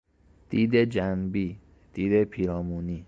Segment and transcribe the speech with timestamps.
[0.49, 1.59] دید جنبی،
[1.93, 2.99] دید پیرامونی